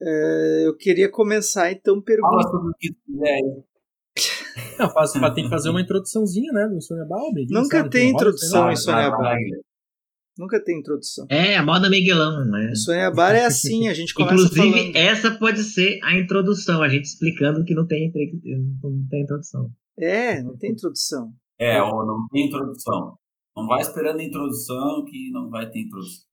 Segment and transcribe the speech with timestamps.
[0.00, 2.42] É, eu queria começar então perguntando.
[2.42, 3.64] Fala sobre o que quiser aí.
[4.78, 7.46] Não, faz, tem que fazer uma introduçãozinha, né, do Sônia Balbi.
[7.50, 9.10] Nunca sabe, tem introdução em Bar.
[9.18, 9.38] vai.
[10.38, 11.26] Nunca tem introdução.
[11.30, 12.74] É, a moda Miguelão, né?
[12.74, 14.96] Sônia Bar é assim, a gente começa Inclusive, falando.
[14.96, 19.70] essa pode ser a introdução, a gente explicando que não tem, não tem introdução.
[19.98, 21.32] É, não tem introdução.
[21.58, 23.18] É, ou não tem introdução.
[23.56, 26.26] Não vai esperando a introdução que não vai ter introdução.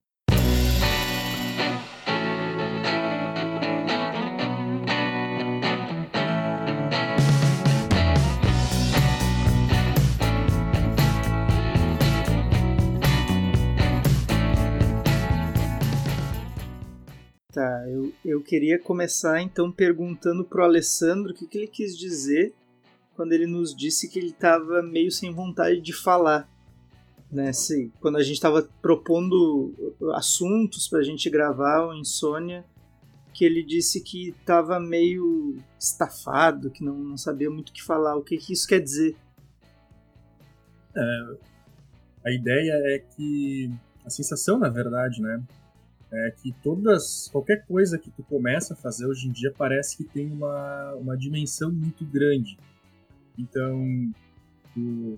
[18.24, 22.54] Eu, queria começar então perguntando pro Alessandro o que, que ele quis dizer
[23.16, 26.50] quando ele nos disse que ele estava meio sem vontade de falar.
[27.32, 27.52] Né?
[27.54, 29.74] Se, quando a gente estava propondo
[30.16, 32.66] assuntos para a gente gravar o Insônia,
[33.34, 38.16] que ele disse que estava meio estafado, que não, não sabia muito o que falar.
[38.16, 39.16] O que, que isso quer dizer?
[42.24, 43.72] A ideia é que
[44.06, 45.42] a sensação, na verdade, né,
[46.14, 50.04] é que todas qualquer coisa que tu começa a fazer hoje em dia parece que
[50.04, 52.58] tem uma, uma dimensão muito grande.
[53.38, 54.12] Então,
[54.74, 55.18] tu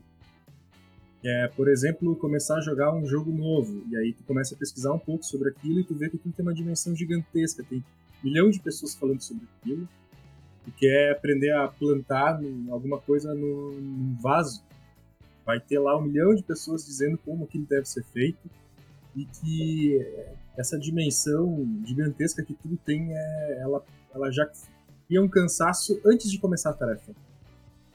[1.24, 4.94] é, por exemplo, começar a jogar um jogo novo e aí tu começa a pesquisar
[4.94, 8.28] um pouco sobre aquilo e tu vê que aquilo tem uma dimensão gigantesca, tem um
[8.28, 9.90] milhão de pessoas falando sobre aquilo.
[10.64, 14.64] Tu quer aprender a plantar alguma coisa no, num vaso,
[15.44, 18.50] vai ter lá um milhão de pessoas dizendo como aquilo deve ser feito
[19.16, 20.00] e que
[20.58, 24.50] essa dimensão gigantesca que tudo tem, é, ela, ela já
[25.08, 27.14] cria um cansaço antes de começar a tarefa.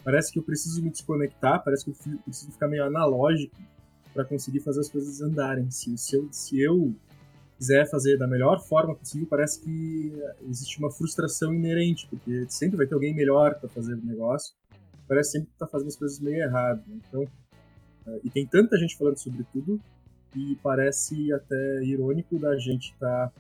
[0.05, 3.57] Parece que eu preciso me desconectar, parece que eu preciso ficar meio analógico
[4.13, 5.71] para conseguir fazer as coisas andarem.
[5.71, 6.95] Se, se, eu, se eu
[7.59, 10.13] quiser fazer da melhor forma possível, parece que
[10.49, 14.55] existe uma frustração inerente, porque sempre vai ter alguém melhor para fazer o negócio.
[15.07, 16.83] Parece sempre que tá fazendo as coisas meio errado.
[16.87, 16.99] né?
[17.07, 17.27] Então,
[18.07, 19.81] eh, e tem tanta gente falando sobre tudo
[20.35, 23.33] e parece até irônico da gente estar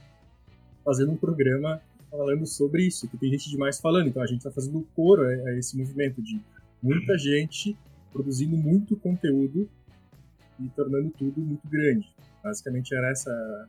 [0.84, 1.80] fazendo um programa
[2.10, 4.08] falando sobre isso, que tem gente demais falando.
[4.08, 6.40] Então a gente está fazendo coro a, esse movimento de
[6.82, 7.76] muita gente
[8.12, 9.68] produzindo muito conteúdo
[10.58, 12.12] e tornando tudo muito grande.
[12.42, 13.68] Basicamente era essa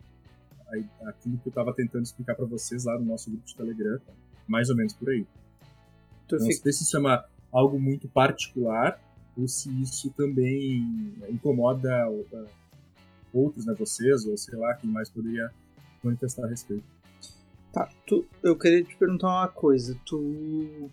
[1.06, 4.00] aquilo que eu estava tentando explicar para vocês lá no nosso grupo de Telegram,
[4.48, 5.26] mais ou menos por aí.
[6.32, 9.00] Não fica- sei se isso é algo muito particular
[9.38, 12.10] ou se isso também incomoda
[13.34, 15.50] outros, né, vocês, ou sei lá, quem mais poderia
[16.04, 16.84] manifestar a respeito.
[17.72, 19.98] Tá, tu, eu queria te perguntar uma coisa.
[20.06, 20.90] Tu,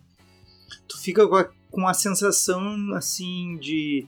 [0.86, 4.06] tu fica com a, com a sensação assim de.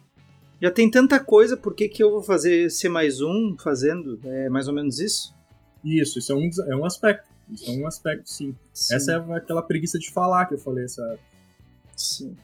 [0.62, 4.20] Já tem tanta coisa, por que, que eu vou fazer ser mais um fazendo?
[4.24, 5.34] É mais ou menos isso?
[5.82, 7.26] Isso, isso é um, é um aspecto.
[7.50, 8.54] Isso é um aspecto, sim.
[8.72, 11.18] Sim, Essa é aquela preguiça de falar que eu falei, essa
[11.96, 12.36] sim.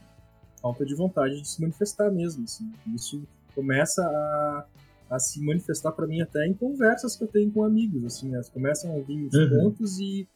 [0.60, 2.44] falta de vontade de se manifestar mesmo.
[2.44, 2.72] Assim.
[2.94, 3.22] Isso
[3.54, 4.64] começa a,
[5.10, 8.04] a se manifestar para mim até em conversas que eu tenho com amigos.
[8.04, 9.48] Assim, elas começam a vir os Uhum.
[9.50, 10.26] pontos e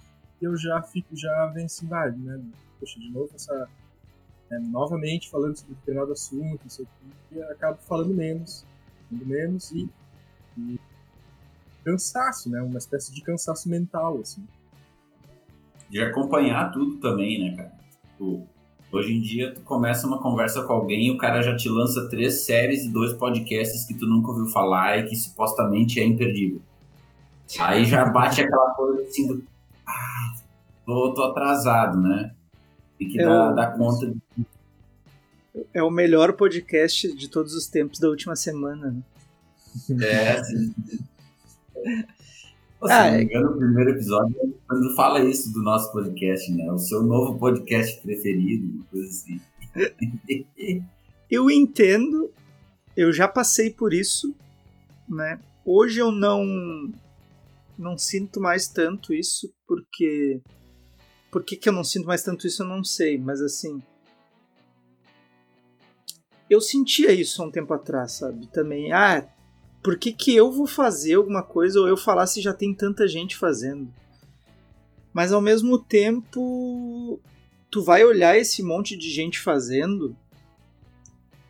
[0.41, 2.41] eu já fico, já vem assim, vai, né?
[2.79, 3.69] Poxa, de novo essa.
[4.51, 8.65] né, novamente falando sobre determinado assunto, não sei o que, e eu acabo falando menos,
[9.09, 9.89] falando menos e,
[10.59, 10.81] e
[11.85, 12.61] cansaço, né?
[12.63, 14.47] Uma espécie de cansaço mental, assim.
[15.89, 17.73] De acompanhar tudo também, né, cara?
[18.13, 18.47] Tipo,
[18.93, 22.09] hoje em dia, tu começa uma conversa com alguém e o cara já te lança
[22.09, 26.61] três séries e dois podcasts que tu nunca ouviu falar e que supostamente é imperdível.
[27.59, 29.43] Aí já bate aquela coisa assim do.
[29.87, 30.35] Ah,
[30.87, 32.33] tô, tô atrasado, né?
[32.99, 34.47] Tem que É dar, o- dar conta de
[35.75, 38.95] É o melhor podcast de todos os tempos da última semana.
[39.89, 40.07] Né?
[40.07, 40.75] É, assim.
[42.81, 44.35] Pô, se Ah, não é- me engano, o primeiro episódio,
[44.67, 46.73] quando fala isso do nosso podcast, né?
[46.73, 49.41] O seu novo podcast preferido, uma coisa assim.
[51.31, 52.33] Eu entendo,
[52.97, 54.35] eu já passei por isso,
[55.09, 55.39] né?
[55.65, 56.93] Hoje eu não
[57.79, 60.41] não sinto mais tanto isso, porque
[61.31, 63.81] por que, que eu não sinto mais tanto isso eu não sei, mas assim
[66.51, 68.49] eu sentia isso há um tempo atrás, sabe?
[68.49, 69.25] Também, ah,
[69.83, 73.09] por que, que eu vou fazer alguma coisa ou eu falar se já tem tanta
[73.09, 73.93] gente fazendo?
[75.13, 77.19] Mas ao mesmo tempo,
[77.71, 80.17] tu vai olhar esse monte de gente fazendo,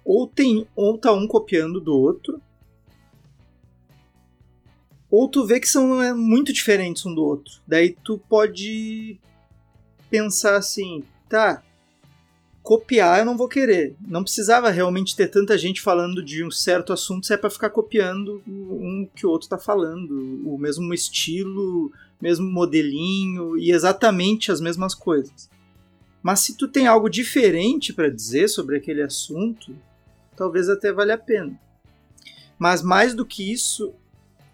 [0.05, 2.41] ou tem ou tá um copiando do outro,
[5.11, 7.61] ou tu vê que são é, muito diferentes um do outro.
[7.67, 9.19] Daí tu pode
[10.09, 11.63] pensar assim, tá,
[12.63, 13.97] copiar eu não vou querer.
[14.07, 17.71] Não precisava realmente ter tanta gente falando de um certo assunto se é para ficar
[17.71, 24.61] copiando um que o outro está falando, o mesmo estilo, mesmo modelinho e exatamente as
[24.61, 25.49] mesmas coisas.
[26.23, 29.75] Mas se tu tem algo diferente para dizer sobre aquele assunto,
[30.37, 31.59] talvez até valha a pena.
[32.59, 33.95] Mas mais do que isso,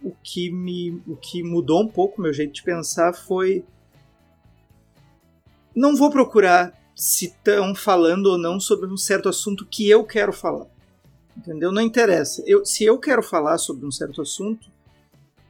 [0.00, 3.64] o que me o que mudou um pouco meu jeito de pensar foi
[5.75, 10.33] não vou procurar se estão falando ou não sobre um certo assunto que eu quero
[10.33, 10.67] falar.
[11.37, 11.71] Entendeu?
[11.71, 12.43] Não interessa.
[12.47, 14.71] Eu, se eu quero falar sobre um certo assunto,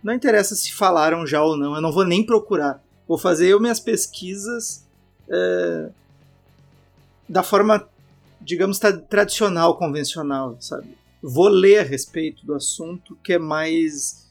[0.02, 1.76] não interessa se falaram já ou não.
[1.76, 2.82] Eu não vou nem procurar.
[3.06, 4.84] Vou fazer eu minhas pesquisas
[5.28, 5.90] é,
[7.28, 7.88] da forma,
[8.40, 10.98] digamos, tradicional, convencional, sabe?
[11.22, 14.26] Vou ler a respeito do assunto, que é mais.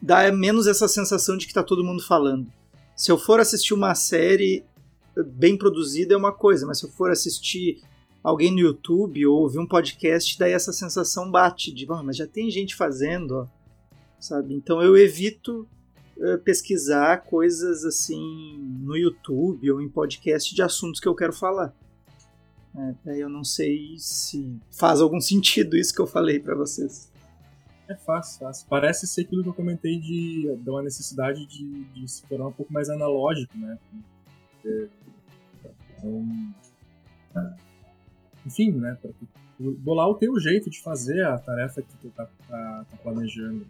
[0.00, 2.46] dá menos essa sensação de que está todo mundo falando.
[2.94, 4.64] Se eu for assistir uma série,
[5.24, 7.82] bem produzida é uma coisa, mas se eu for assistir
[8.22, 12.26] alguém no YouTube ou ouvir um podcast, daí essa sensação bate de, oh, mas já
[12.26, 13.46] tem gente fazendo, ó,
[14.20, 14.54] sabe?
[14.54, 15.66] Então eu evito
[16.16, 21.74] uh, pesquisar coisas assim no YouTube ou em podcast de assuntos que eu quero falar.
[23.06, 27.10] É, eu não sei se faz algum sentido isso que eu falei para vocês.
[27.88, 28.66] É fácil, fácil.
[28.68, 32.52] Parece ser aquilo que eu comentei de, de uma necessidade de, de se tornar um
[32.52, 33.78] pouco mais analógico, né?
[34.64, 34.88] É,
[35.98, 36.24] então,
[37.36, 37.54] é.
[38.46, 39.10] enfim, né, para
[39.58, 43.66] bolar o teu jeito de fazer a tarefa que tu tá, tá, tá planejando.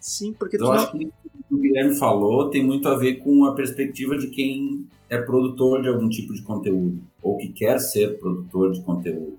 [0.00, 3.16] Sim, porque tu Eu acho que o que o Guilherme falou tem muito a ver
[3.16, 7.78] com a perspectiva de quem é produtor de algum tipo de conteúdo, ou que quer
[7.78, 9.38] ser produtor de conteúdo.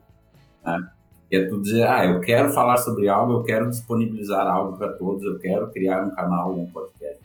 [0.64, 0.90] Né?
[1.30, 4.94] Que é tu dizer, ah, eu quero falar sobre algo, eu quero disponibilizar algo para
[4.94, 7.20] todos, eu quero criar um canal, um podcast.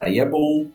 [0.00, 0.66] Aí é bom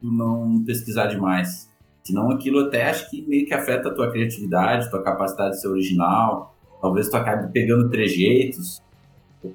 [0.00, 1.69] tu não pesquisar demais
[2.10, 5.68] Senão aquilo até acho que meio que afeta a tua criatividade, tua capacidade de ser
[5.68, 6.52] original.
[6.82, 8.82] Talvez tu acabe pegando trejeitos,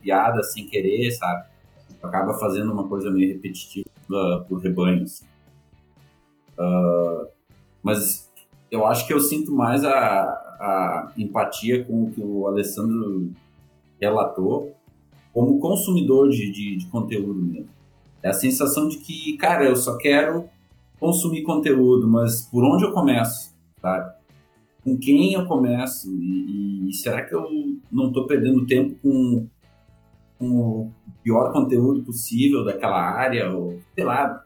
[0.01, 1.47] piada sem querer, sabe?
[1.99, 3.85] Tu acaba fazendo uma coisa meio repetitiva
[4.47, 5.25] pro rebanho, assim.
[6.57, 7.27] Uh,
[7.83, 8.31] mas
[8.71, 13.31] eu acho que eu sinto mais a, a empatia com o que o Alessandro
[13.99, 14.73] relatou
[15.33, 17.69] como consumidor de, de, de conteúdo mesmo.
[18.23, 20.49] É a sensação de que, cara, eu só quero
[20.99, 24.13] consumir conteúdo, mas por onde eu começo, sabe?
[24.83, 26.09] Com quem eu começo?
[26.15, 27.47] E, e será que eu
[27.91, 29.47] não estou perdendo tempo com,
[30.37, 30.91] com, o
[31.23, 33.51] pior conteúdo possível daquela área?
[33.51, 34.43] Ou, sei lá.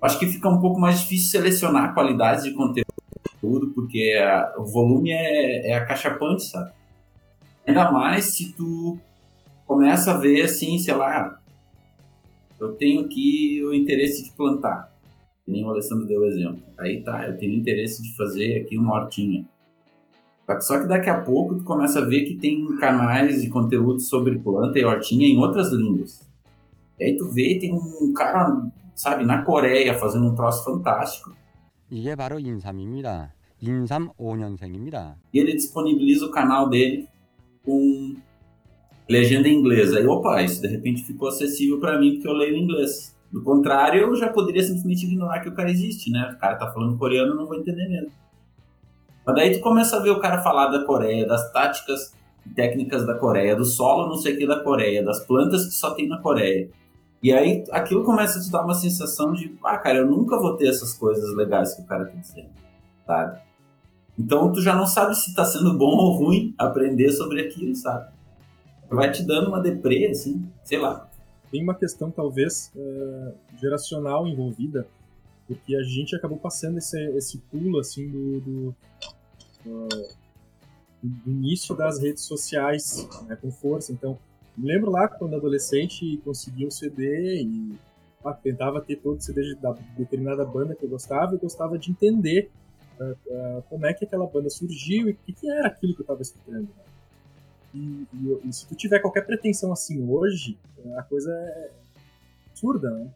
[0.00, 4.64] Acho que fica um pouco mais difícil selecionar a qualidade de conteúdo, porque a, o
[4.64, 6.72] volume é, é acachapante, sabe?
[7.66, 8.98] Ainda mais se tu
[9.66, 11.38] começa a ver assim, sei lá,
[12.58, 14.87] eu tenho aqui o interesse de plantar
[15.47, 16.63] que nem o Alessandro deu exemplo.
[16.77, 19.45] Aí tá, eu tenho interesse de fazer aqui uma hortinha.
[20.59, 24.37] Só que daqui a pouco tu começa a ver que tem canais de conteúdo sobre
[24.39, 26.21] planta e hortinha em outras línguas.
[26.99, 28.61] E aí tu vê tem um cara,
[28.93, 31.33] sabe, na Coreia fazendo um troço fantástico.
[31.89, 33.33] 이게 바로 인삼입니다.
[33.61, 35.15] 인삼 5년생입니다.
[35.33, 37.07] E ele disponibiliza o canal dele
[37.63, 38.15] com
[39.07, 39.93] legenda em inglês.
[39.93, 43.15] Aí, opa, isso de repente ficou acessível para mim porque eu leio em inglês.
[43.30, 46.32] Do contrário, eu já poderia simplesmente ignorar que o cara existe, né?
[46.34, 48.10] O cara tá falando coreano, eu não vou entender mesmo.
[49.24, 52.14] Mas daí tu começa a ver o cara falar da Coreia, das táticas
[52.46, 55.72] e técnicas da Coreia, do solo não sei o que da Coreia, das plantas que
[55.72, 56.70] só tem na Coreia.
[57.22, 60.56] E aí aquilo começa a te dar uma sensação de, ah, cara, eu nunca vou
[60.56, 62.48] ter essas coisas legais que o cara tá dizendo,
[63.06, 63.38] sabe?
[64.18, 68.10] Então tu já não sabe se tá sendo bom ou ruim aprender sobre aquilo, sabe?
[68.88, 71.07] Vai te dando uma deprê, assim, sei lá
[71.50, 74.86] tem uma questão talvez é, geracional envolvida,
[75.46, 78.74] porque a gente acabou passando esse, esse pulo assim do, do,
[81.02, 83.92] do início das redes sociais né, com força.
[83.92, 84.18] Então,
[84.56, 87.78] me lembro lá quando adolescente conseguia um CD e
[88.24, 91.90] ah, tentava ter todo o CD da determinada banda que eu gostava e gostava de
[91.90, 92.50] entender
[93.00, 96.00] uh, uh, como é que aquela banda surgiu e o que, que, era aquilo que
[96.00, 96.62] eu estava escutando.
[96.62, 96.87] Né?
[97.74, 100.58] E, e, e, se tu tiver qualquer pretensão assim hoje,
[100.96, 101.70] a coisa é
[102.50, 103.10] absurda, né?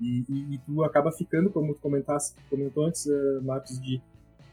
[0.00, 4.02] E, e, tu acaba ficando, como tu comentaste, comentou antes, uh, Marcos, de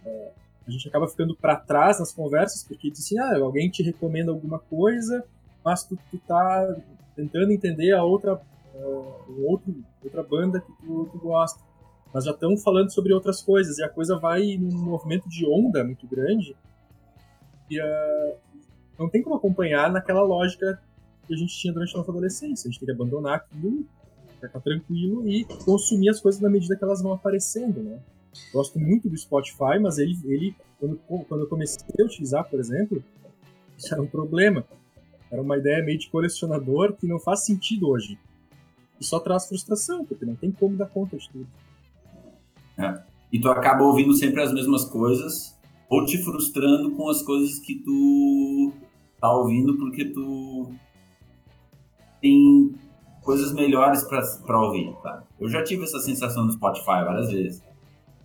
[0.06, 0.32] uh,
[0.68, 4.32] a gente acaba ficando para trás nas conversas, porque diz assim, ah, alguém te recomenda
[4.32, 5.26] alguma coisa,
[5.66, 6.76] mas tu, tu tá
[7.16, 11.60] tentando entender a outra, uh, outro, outra banda que tu, tu gosta.
[12.14, 15.84] Mas já estão falando sobre outras coisas, e a coisa vai num movimento de onda
[15.84, 16.56] muito grande,
[17.70, 18.36] e, uh,
[19.00, 20.80] não tem como acompanhar naquela lógica
[21.26, 22.68] que a gente tinha durante a nossa adolescência.
[22.68, 23.86] A gente tem que abandonar aquilo,
[24.42, 28.00] ficar tranquilo e consumir as coisas na medida que elas vão aparecendo, né?
[28.54, 33.04] Gosto muito do Spotify, mas ele, ele quando, quando eu comecei a utilizar, por exemplo,
[33.78, 34.66] isso era um problema.
[35.32, 38.20] Era uma ideia meio de colecionador que não faz sentido hoje.
[39.00, 41.48] E só traz frustração, porque não tem como dar conta de tudo.
[42.78, 43.02] É.
[43.32, 45.58] E tu acaba ouvindo sempre as mesmas coisas,
[45.90, 48.74] ou te frustrando com as coisas que tu
[49.20, 50.72] tá ouvindo, porque tu
[52.22, 52.74] tem
[53.22, 55.24] coisas melhores para ouvir, tá?
[55.40, 57.64] Eu já tive essa sensação no Spotify várias vezes.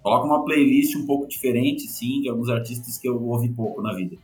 [0.03, 3.95] Coloca uma playlist um pouco diferente, sim, de alguns artistas que eu ouvi pouco na
[3.95, 4.17] vida.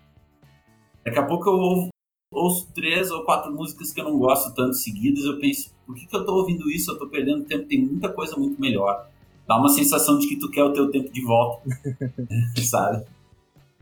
[1.04, 1.88] Daqui a pouco eu ouvo,
[2.32, 6.06] ouço três ou quatro músicas que eu não gosto tanto seguidas, eu penso, por que,
[6.06, 6.90] que eu tô ouvindo isso?
[6.90, 9.08] Eu tô perdendo tempo, tem muita coisa muito melhor.
[9.46, 11.68] Dá uma sensação de que tu quer o teu tempo de volta,
[12.62, 13.04] sabe?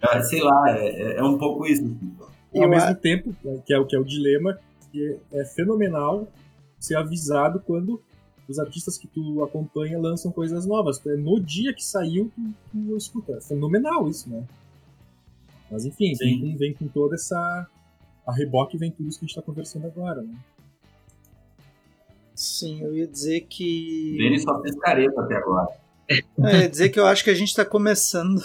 [0.01, 1.83] É, sei lá, é, é, é um pouco isso.
[2.53, 4.59] E ao mesmo tempo, que é o que é o dilema,
[4.91, 6.27] que é fenomenal
[6.79, 8.01] ser avisado quando
[8.49, 11.01] os artistas que tu acompanha lançam coisas novas.
[11.05, 13.33] No dia que saiu, tu, tu escuta.
[13.35, 14.45] É fenomenal isso, né?
[15.71, 17.67] Mas enfim, vem com, vem com toda essa.
[18.27, 20.35] A reboque vem tudo isso que a gente está conversando agora, né?
[22.35, 24.17] Sim, eu ia dizer que.
[24.17, 25.69] Denis só fez careta até agora.
[26.09, 28.41] É, eu ia dizer que eu acho que a gente está começando.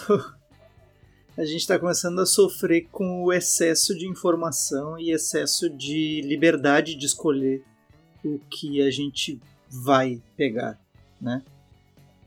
[1.37, 6.95] A gente está começando a sofrer com o excesso de informação e excesso de liberdade
[6.95, 7.63] de escolher
[8.23, 10.79] o que a gente vai pegar,
[11.19, 11.41] né?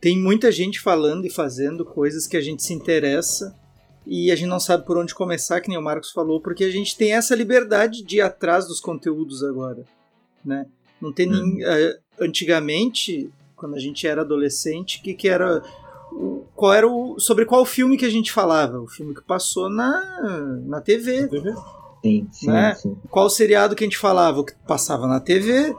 [0.00, 3.56] Tem muita gente falando e fazendo coisas que a gente se interessa
[4.04, 6.70] e a gente não sabe por onde começar, que nem o Marcos falou, porque a
[6.70, 9.84] gente tem essa liberdade de ir atrás dos conteúdos agora,
[10.44, 10.66] né?
[11.00, 15.62] Não tem nem uh, antigamente, quando a gente era adolescente, que que era
[16.56, 18.80] qual era o sobre qual filme que a gente falava?
[18.80, 21.22] O filme que passou na na TV.
[21.22, 21.54] Na TV.
[22.02, 22.74] Sim, sim, né?
[22.74, 22.96] sim.
[23.10, 24.40] Qual seriado que a gente falava?
[24.40, 25.74] O que passava na TV.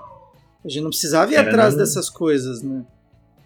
[0.64, 2.86] A gente não precisava ir era atrás dessas coisas, né?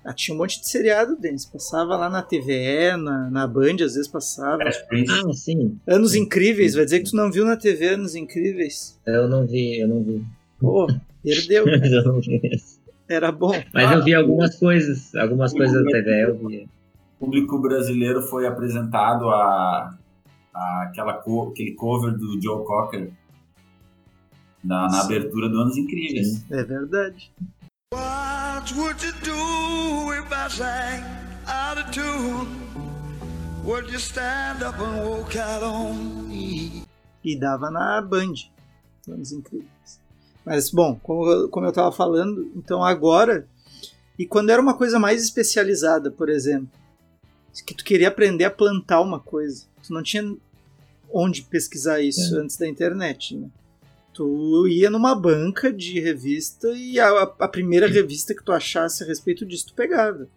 [0.04, 1.46] Ah, tinha um monte de seriado, Denis.
[1.46, 4.64] Passava lá na TVE, na, na Band, às vezes passava.
[4.64, 5.78] Ah, sim.
[5.88, 9.00] Anos Incríveis, vai dizer que tu não viu na TV Anos Incríveis?
[9.06, 10.26] Eu não vi, eu não vi.
[10.60, 10.88] Pô,
[11.24, 11.68] perdeu.
[11.70, 12.42] eu não vi.
[13.08, 13.54] Era bom.
[13.72, 16.68] Mas ah, eu vi algumas coisas, algumas coisas da TV eu vi.
[17.22, 19.96] O público brasileiro foi apresentado a,
[20.52, 23.12] a aquela co, aquele cover do Joe Cocker
[24.64, 26.44] na, na abertura do Anos Incríveis.
[26.50, 27.32] É verdade.
[27.94, 31.04] What would you do if I sang
[31.46, 32.50] out of tune?
[33.66, 36.84] Would you stand up and walk out on me?
[37.24, 38.34] E dava na Band.
[39.08, 40.02] Anos Incríveis.
[40.44, 43.48] Mas, bom, como, como eu estava falando, então agora.
[44.18, 46.81] E quando era uma coisa mais especializada, por exemplo,
[47.66, 50.36] que tu queria aprender a plantar uma coisa, tu não tinha
[51.12, 52.40] onde pesquisar isso é.
[52.40, 53.50] antes da internet, né?
[54.14, 59.08] Tu ia numa banca de revista e a, a, primeira revista que tu achasse a
[59.08, 60.28] respeito disso tu pegava.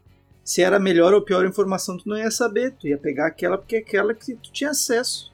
[0.45, 3.77] Se era melhor ou pior informação tu não ia saber, tu ia pegar aquela porque
[3.77, 5.33] é aquela que tu tinha acesso,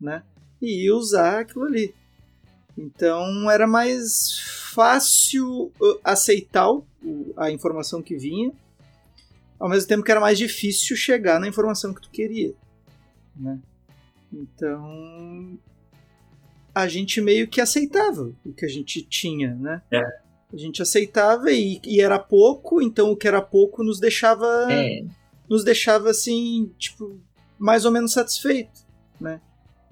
[0.00, 0.22] né?
[0.60, 1.94] E ia usar aquilo ali.
[2.76, 4.38] Então era mais
[4.72, 6.68] fácil uh, aceitar
[7.36, 8.52] a informação que vinha,
[9.62, 12.52] ao mesmo tempo que era mais difícil chegar na informação que tu queria,
[13.36, 13.60] né?
[14.32, 15.56] Então
[16.74, 19.80] a gente meio que aceitava o que a gente tinha, né?
[19.88, 20.00] É.
[20.52, 24.66] A gente aceitava e, e, era pouco, então o que era pouco nos deixava.
[24.68, 25.04] É.
[25.48, 27.20] Nos deixava assim, tipo,
[27.56, 28.84] mais ou menos satisfeito,
[29.20, 29.40] né?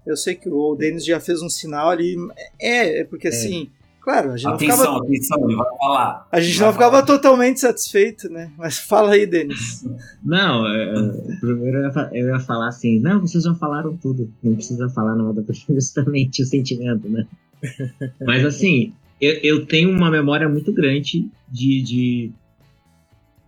[0.05, 2.17] Eu sei que o Denis já fez um sinal ali.
[2.61, 3.31] É, é porque é.
[3.31, 3.71] assim.
[4.11, 5.05] Claro, a gente atenção, não ficava.
[5.05, 6.29] Atenção, ele vai falar.
[6.33, 8.51] A gente vai não ficava totalmente satisfeito, né?
[8.59, 9.87] Mas fala aí, Denis.
[10.25, 11.79] Não, é, primeiro
[12.13, 14.29] eu ia falar assim: não, vocês já falaram tudo.
[14.43, 17.25] Não precisa falar nada, porque justamente o sentimento, né?
[18.27, 22.33] Mas assim, eu, eu tenho uma memória muito grande de, de,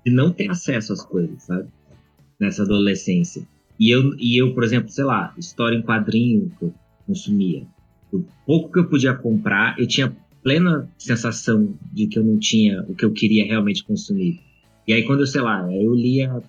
[0.06, 1.66] de não ter acesso às coisas, sabe?
[2.38, 3.42] Nessa adolescência.
[3.80, 7.66] E eu, e eu, por exemplo, sei lá, história em quadrinho que eu consumia.
[8.12, 12.82] O pouco que eu podia comprar, eu tinha plena sensação de que eu não tinha
[12.88, 14.40] o que eu queria realmente consumir.
[14.86, 16.42] E aí quando eu, sei lá, eu lia,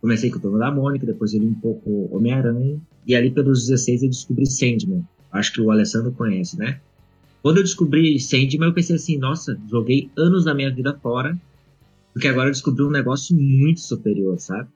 [0.00, 3.66] comecei com o Turma da Mônica, depois eu li um pouco Homem-Aranha, e ali pelos
[3.66, 5.04] 16 eu descobri Sandman.
[5.32, 6.80] Acho que o Alessandro conhece, né?
[7.42, 11.36] Quando eu descobri Sandman, eu pensei assim, nossa, joguei anos da minha vida fora,
[12.12, 14.68] porque agora eu descobri um negócio muito superior, sabe?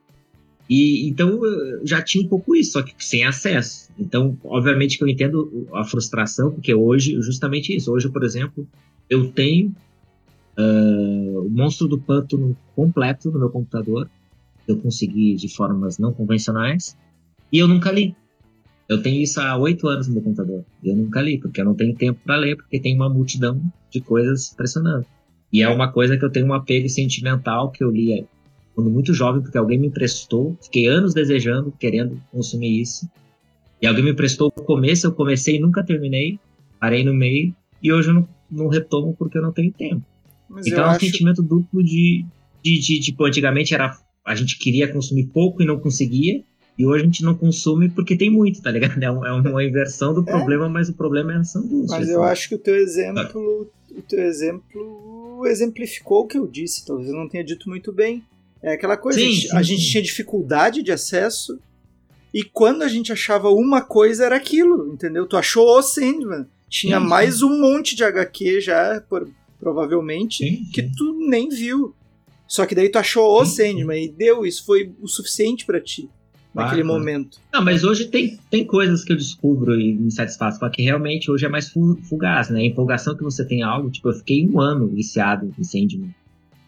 [0.69, 1.41] E então
[1.85, 3.91] já tinha um pouco isso, só que sem acesso.
[3.99, 7.93] Então, obviamente que eu entendo a frustração, porque hoje, justamente isso.
[7.93, 8.67] Hoje, por exemplo,
[9.09, 9.75] eu tenho
[10.59, 14.09] uh, o Monstro do Pântano completo no meu computador.
[14.67, 16.97] Eu consegui de formas não convencionais
[17.53, 18.17] e eu nunca li.
[18.89, 20.65] Eu tenho isso há oito anos no meu computador.
[20.83, 23.61] E eu nunca li, porque eu não tenho tempo para ler, porque tem uma multidão
[23.91, 25.07] de coisas pressionando.
[25.53, 28.27] E é uma coisa que eu tenho um apego sentimental que eu li
[28.75, 33.09] quando muito jovem, porque alguém me emprestou, fiquei anos desejando, querendo consumir isso.
[33.81, 36.39] E alguém me emprestou o começo, eu comecei e nunca terminei,
[36.81, 40.03] parei no meio, e hoje eu não, não retomo porque eu não tenho tempo.
[40.49, 41.05] Mas então eu é um acho...
[41.07, 42.25] sentimento duplo de,
[42.63, 46.43] de, de, tipo, antigamente era a gente queria consumir pouco e não conseguia,
[46.79, 49.01] e hoje a gente não consome porque tem muito, tá ligado?
[49.03, 51.99] É, um- é uma inversão do problema, mas o problema é essa angústia.
[51.99, 52.33] Mas eu assim.
[52.33, 56.85] acho que o teu exemplo, o teu exemplo exemplificou o que eu disse.
[56.87, 58.25] Talvez eu não tenha dito muito bem.
[58.65, 59.91] É aquela coisa, Sim, a gente, sim, a gente sim.
[59.91, 61.59] tinha dificuldade de acesso
[62.33, 65.27] e quando a gente achava uma coisa era aquilo, entendeu?
[65.27, 66.47] Tu achou o Sandman.
[66.69, 69.29] Tinha mais um monte de HQ já, por-
[69.61, 71.95] provavelmente, que tu nem viu.
[72.49, 73.45] Só que daí tu achou o.
[73.45, 76.09] Sandman e deu, isso foi o suficiente pra ti
[76.55, 77.39] naquele momento.
[77.53, 81.31] Não, mas hoje tem, tem coisas que eu descubro e me satisfaz, só que realmente
[81.31, 82.61] hoje é mais fu- fugaz, né?
[82.61, 86.15] A empolgação que você tem em algo, tipo, eu fiquei um ano viciado em Sandman.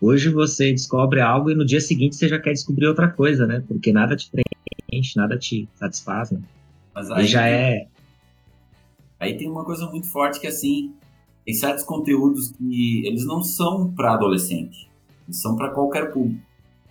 [0.00, 3.64] Hoje você descobre algo e no dia seguinte você já quer descobrir outra coisa, né?
[3.66, 6.40] Porque nada te preenche, nada te satisfaz, né?
[6.94, 7.86] Mas E aí, já é.
[9.18, 10.92] aí tem uma coisa muito forte que assim,
[11.44, 14.88] tem certos conteúdos que eles não são para adolescente,
[15.26, 16.44] eles são para qualquer público.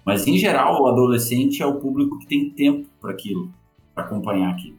[0.03, 3.51] Mas em geral, o adolescente é o público que tem tempo para aquilo,
[3.93, 4.77] para acompanhar aquilo.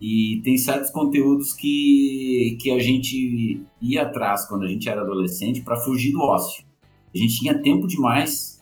[0.00, 5.60] E tem certos conteúdos que, que a gente ia atrás quando a gente era adolescente
[5.60, 6.64] para fugir do ócio.
[7.14, 8.60] A gente tinha tempo demais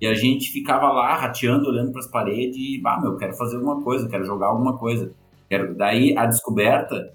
[0.00, 3.56] e a gente ficava lá rateando, olhando para as paredes e, bah, meu, quero fazer
[3.56, 5.12] alguma coisa, quero jogar alguma coisa.
[5.48, 5.74] Quero...
[5.74, 7.14] Daí a descoberta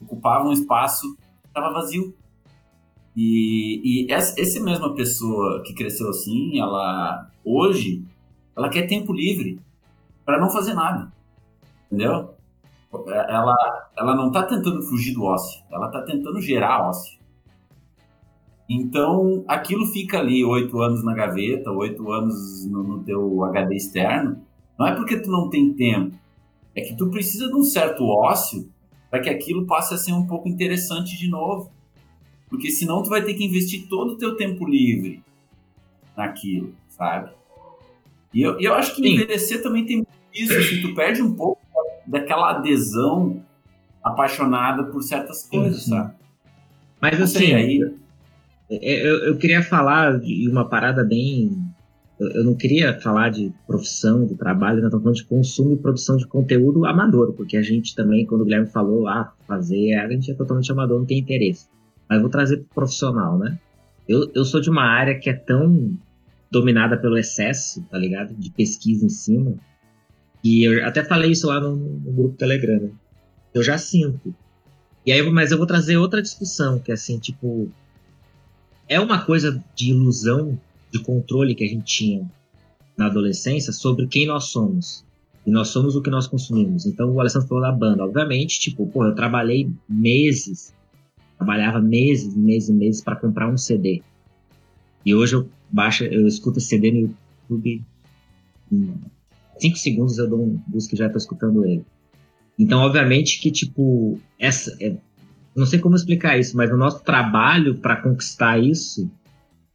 [0.00, 2.14] ocupava um espaço que estava vazio.
[3.16, 8.04] E, e essa, essa mesma pessoa que cresceu assim, ela hoje,
[8.56, 9.58] ela quer tempo livre
[10.24, 11.12] para não fazer nada,
[11.86, 12.34] entendeu?
[13.06, 13.56] Ela,
[13.96, 17.17] ela não tá tentando fugir do ócio, ela tá tentando gerar ócio.
[18.68, 24.42] Então, aquilo fica ali oito anos na gaveta, oito anos no, no teu HD externo.
[24.78, 26.14] Não é porque tu não tem tempo,
[26.74, 28.70] é que tu precisa de um certo ócio
[29.10, 31.72] para que aquilo passe a ser um pouco interessante de novo.
[32.48, 35.22] Porque senão tu vai ter que investir todo o teu tempo livre
[36.16, 37.30] naquilo, sabe?
[38.32, 39.14] E eu, eu acho que Sim.
[39.14, 41.60] envelhecer também tem muito isso, assim, tu perde um pouco
[42.06, 43.42] daquela adesão
[44.02, 45.90] apaixonada por certas coisas, sim.
[45.90, 46.14] sabe?
[47.00, 47.94] Mas assim, aí
[48.70, 51.56] eu, eu queria falar de uma parada bem.
[52.20, 56.16] Eu, não queria falar de profissão, de trabalho, não tô falando de consumo e produção
[56.16, 60.30] de conteúdo amador, porque a gente também, quando o Guilherme falou lá, fazer, a gente
[60.30, 61.68] é totalmente amador, não tem interesse.
[62.08, 63.58] Mas vou trazer pro profissional, né?
[64.08, 65.96] Eu, eu sou de uma área que é tão
[66.50, 68.34] dominada pelo excesso, tá ligado?
[68.34, 69.54] De pesquisa em cima.
[70.42, 72.90] E eu até falei isso lá no, no grupo Telegram, né?
[73.54, 74.34] Eu já sinto.
[75.04, 77.70] E aí, mas eu vou trazer outra discussão, que é assim, tipo,
[78.88, 80.58] é uma coisa de ilusão
[80.90, 82.30] de controle que a gente tinha
[82.96, 85.04] na adolescência sobre quem nós somos.
[85.46, 86.84] E nós somos o que nós consumimos.
[86.84, 88.04] Então, o Alessandro falou da banda.
[88.04, 90.74] Obviamente, tipo, pô, eu trabalhei meses,
[91.36, 94.02] trabalhava meses, meses, meses para comprar um CD.
[95.06, 96.98] E hoje eu baixo, eu escuto esse CD no
[97.48, 97.82] YouTube.
[98.70, 98.94] Em
[99.58, 101.84] cinco segundos eu dou um busca e já tô escutando ele.
[102.58, 104.76] Então, obviamente que, tipo, essa.
[105.58, 109.10] Não sei como explicar isso, mas o nosso trabalho para conquistar isso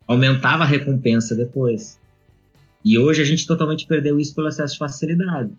[0.08, 2.00] aumentava a recompensa depois.
[2.86, 5.52] E hoje a gente totalmente perdeu isso pelo excesso de facilidade.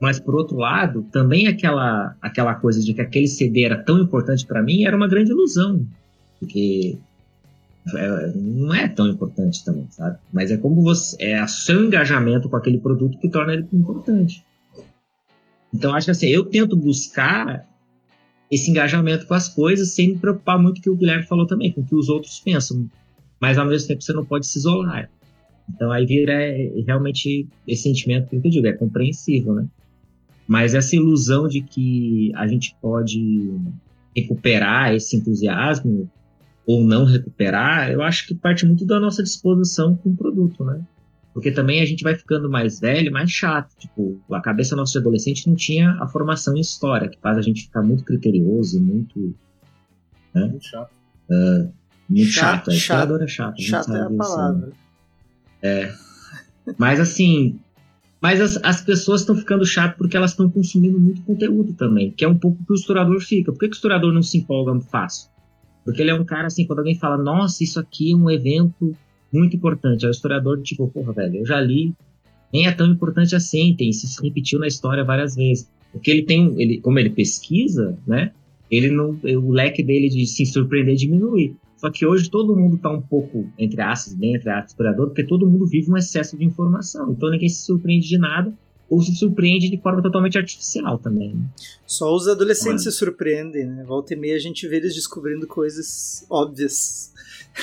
[0.00, 4.44] Mas por outro lado, também aquela aquela coisa de que aquele CD era tão importante
[4.44, 5.86] para mim era uma grande ilusão,
[6.40, 6.98] porque
[7.96, 10.18] é, não é tão importante também, sabe?
[10.32, 14.44] Mas é como você é o seu engajamento com aquele produto que torna ele importante.
[15.72, 17.68] Então acho que assim, eu tento buscar
[18.54, 21.46] esse engajamento com as coisas sem me preocupar muito com o que o Guilherme falou
[21.46, 22.88] também, com o que os outros pensam.
[23.40, 25.10] Mas ao mesmo tempo você não pode se isolar.
[25.74, 29.66] Então aí vira é, realmente esse sentimento que eu digo, é compreensível, né?
[30.46, 33.58] Mas essa ilusão de que a gente pode
[34.14, 36.08] recuperar esse entusiasmo
[36.66, 40.80] ou não recuperar, eu acho que parte muito da nossa disposição com o produto, né?
[41.34, 43.76] Porque também a gente vai ficando mais velho, mais chato.
[43.76, 47.42] Tipo, a cabeça nossa de adolescente não tinha a formação em história, que faz a
[47.42, 49.34] gente ficar muito criterioso, muito,
[50.32, 50.90] Muito chato.
[52.08, 52.70] muito Chato, chato.
[52.70, 53.22] É, chato.
[53.22, 53.54] é chato.
[53.54, 54.18] a gente Chata é a disso, né?
[54.18, 54.72] palavra.
[56.78, 57.58] Mas assim,
[58.24, 62.24] mas as, as pessoas estão ficando chato porque elas estão consumindo muito conteúdo também, que
[62.24, 63.52] é um pouco que o historiador fica.
[63.52, 65.28] Por que, que o historiador não se empolga fácil?
[65.84, 68.96] Porque ele é um cara assim, quando alguém fala, nossa, isso aqui é um evento
[69.34, 70.04] muito importante.
[70.04, 71.92] Aí o historiador, tipo, porra, velho, eu já li,
[72.52, 75.68] nem é tão importante assim, tem, se repetiu na história várias vezes.
[75.92, 78.32] Porque ele tem, ele, como ele pesquisa, né?
[78.70, 81.56] Ele não, o leque dele de se surpreender diminui.
[81.76, 85.24] Só que hoje todo mundo está um pouco, entre aspas, bem entre aspas, historiador, porque
[85.24, 87.12] todo mundo vive um excesso de informação.
[87.12, 88.52] Então ninguém se surpreende de nada
[88.94, 91.34] ou se surpreende de forma totalmente artificial também.
[91.34, 91.44] Né?
[91.84, 93.82] Só os adolescentes se surpreendem, né?
[93.84, 97.12] Volta e meia a gente vê eles descobrindo coisas óbvias.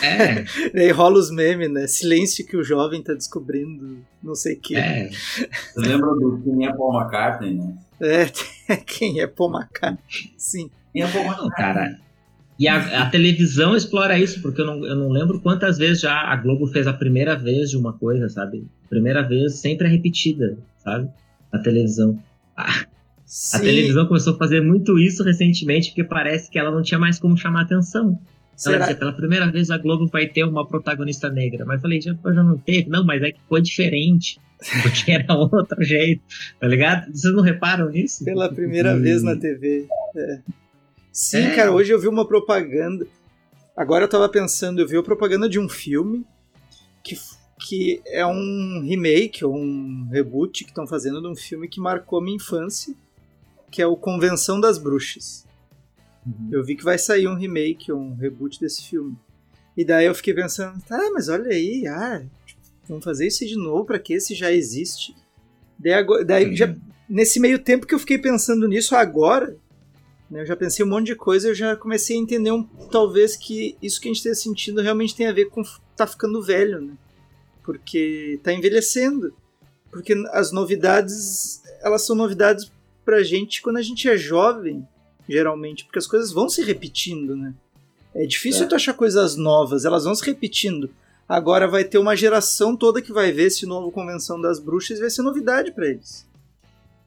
[0.02, 0.44] É.
[0.74, 1.88] e aí rola os memes, né?
[1.88, 4.76] Silêncio que o jovem tá descobrindo, não sei o quê.
[4.76, 5.10] É.
[5.10, 7.78] Você lembra do Quem é Paul McCartney, né?
[8.02, 10.34] É, quem é Paul McCartney?
[10.38, 10.70] Sim.
[10.92, 11.56] Quem é Paul Não, McCartney?
[11.56, 12.00] cara.
[12.62, 16.14] E a, a televisão explora isso, porque eu não, eu não lembro quantas vezes já
[16.14, 18.68] a Globo fez a primeira vez de uma coisa, sabe?
[18.88, 21.10] Primeira vez sempre é repetida, sabe?
[21.52, 22.20] A televisão.
[22.56, 22.86] A,
[23.26, 23.58] Sim.
[23.58, 27.18] a televisão começou a fazer muito isso recentemente, porque parece que ela não tinha mais
[27.18, 28.20] como chamar atenção.
[28.64, 31.66] Ela dizia, pela primeira vez a Globo vai ter uma protagonista negra.
[31.66, 32.90] Mas eu falei, já, já não teve?
[32.92, 34.40] Não, mas é que foi diferente.
[34.84, 36.22] Porque era outro jeito,
[36.60, 37.12] tá ligado?
[37.12, 38.24] Vocês não reparam nisso?
[38.24, 39.88] Pela primeira E- vez na TV.
[40.16, 40.40] É.
[41.12, 41.56] Sim, É.
[41.56, 43.06] cara, hoje eu vi uma propaganda.
[43.76, 46.26] Agora eu tava pensando, eu vi a propaganda de um filme
[47.04, 47.18] que,
[47.60, 52.22] que é um remake ou um reboot que estão fazendo de um filme que marcou
[52.22, 52.94] minha infância,
[53.72, 55.46] que é o Convenção das Bruxas.
[56.26, 56.50] Uhum.
[56.52, 59.18] Eu vi que vai sair um remake ou um reboot desse filme.
[59.76, 62.22] E daí eu fiquei pensando, tá, mas olha aí, ah,
[62.88, 65.16] vamos fazer isso de novo pra que esse já existe.
[65.80, 66.76] Daí, agora- daí já,
[67.10, 69.56] nesse meio tempo que eu fiquei pensando nisso agora,
[70.32, 73.36] né, eu já pensei um monte de coisa, eu já comecei a entender um, talvez
[73.36, 75.62] que isso que a gente está sentindo realmente tem a ver com
[75.96, 76.94] tá ficando velho, né?
[77.64, 79.34] Porque tá envelhecendo.
[79.92, 82.72] Porque as novidades, elas são novidades
[83.04, 84.88] pra gente quando a gente é jovem,
[85.28, 87.54] geralmente, porque as coisas vão se repetindo, né?
[88.16, 88.68] É difícil É.
[88.68, 90.90] tu achar coisas novas, elas vão se repetindo.
[91.28, 95.02] Agora vai ter uma geração toda que vai ver esse novo Convenção das Bruxas e
[95.02, 96.26] vai ser novidade pra eles.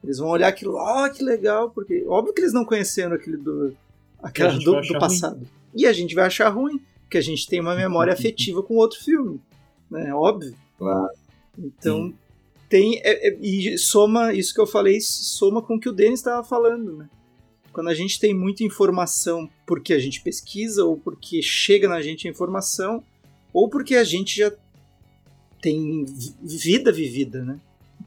[0.05, 3.75] Eles vão olhar aquilo, ó, que legal, porque óbvio que eles não conheceram aquele do,
[4.21, 5.47] aquela do, do passado.
[5.73, 9.03] E a gente vai achar ruim, porque a gente tem uma memória afetiva com outro
[9.03, 9.41] filme,
[9.89, 10.13] né?
[10.13, 10.55] Óbvio.
[10.77, 11.09] Claro.
[11.57, 12.13] Então
[12.69, 16.19] tem é- é- e soma isso que eu falei, soma com o que o Denis
[16.19, 17.09] estava falando, né?
[17.73, 22.27] Quando a gente tem muita informação porque a gente pesquisa ou porque chega na gente
[22.27, 23.03] a informação
[23.53, 24.51] ou porque a gente já
[25.61, 27.59] tem vi- vida vivida, né?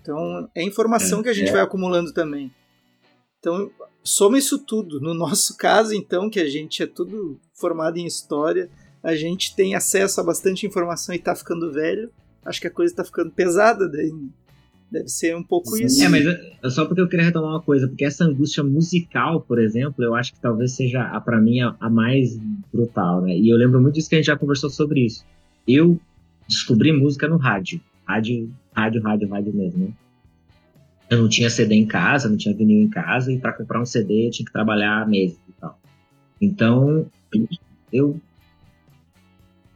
[0.08, 1.52] Então é informação É, que a gente é.
[1.52, 2.50] vai acumulando também.
[3.38, 3.70] Então
[4.02, 4.98] soma isso tudo.
[5.00, 8.70] No nosso caso, então, que a gente é tudo formado em história,
[9.02, 12.10] a gente tem acesso a bastante informação e tá ficando velho.
[12.42, 14.10] Acho que a coisa tá ficando pesada, daí
[14.90, 15.84] deve ser um pouco Sim.
[15.84, 16.02] isso.
[16.02, 19.60] É, mas é só porque eu queria retomar uma coisa, porque essa angústia musical, por
[19.60, 22.38] exemplo, eu acho que talvez seja, a, pra mim, a, a mais
[22.72, 23.36] brutal, né?
[23.36, 25.22] E eu lembro muito disso que a gente já conversou sobre isso.
[25.66, 26.00] Eu
[26.48, 27.78] descobri música no rádio.
[28.08, 29.92] Rádio, rádio, rádio, rádio mesmo, né?
[31.10, 33.86] Eu não tinha CD em casa, não tinha vinil em casa, e para comprar um
[33.86, 35.78] CD eu tinha que trabalhar meses e tal.
[36.40, 37.06] Então,
[37.92, 38.20] eu